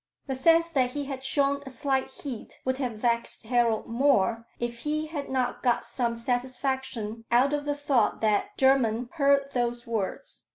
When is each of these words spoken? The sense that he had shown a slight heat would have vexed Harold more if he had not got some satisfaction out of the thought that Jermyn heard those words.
The 0.25 0.33
sense 0.33 0.71
that 0.71 0.93
he 0.93 1.03
had 1.05 1.23
shown 1.23 1.61
a 1.63 1.69
slight 1.69 2.09
heat 2.09 2.57
would 2.65 2.79
have 2.79 2.93
vexed 2.93 3.45
Harold 3.45 3.85
more 3.85 4.47
if 4.59 4.79
he 4.79 5.05
had 5.05 5.29
not 5.29 5.61
got 5.61 5.85
some 5.85 6.15
satisfaction 6.15 7.23
out 7.31 7.53
of 7.53 7.65
the 7.65 7.75
thought 7.75 8.19
that 8.21 8.57
Jermyn 8.57 9.09
heard 9.11 9.51
those 9.53 9.85
words. 9.85 10.47